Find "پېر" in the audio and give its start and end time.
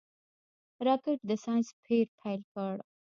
1.85-2.05